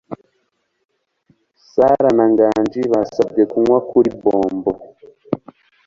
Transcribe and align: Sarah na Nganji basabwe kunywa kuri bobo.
Sarah 1.69 2.13
na 2.17 2.25
Nganji 2.31 2.81
basabwe 2.91 3.41
kunywa 3.51 3.79
kuri 3.89 4.09
bobo. 4.21 4.71